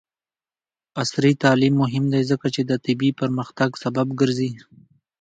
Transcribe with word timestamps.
عصري 1.01 1.31
تعلیم 1.43 1.73
مهم 1.83 2.05
دی 2.13 2.21
ځکه 2.31 2.47
چې 2.55 2.61
د 2.65 2.71
طبي 2.85 3.09
پرمختګ 3.21 3.69
سبب 3.83 4.07
ګرځي. 4.19 4.51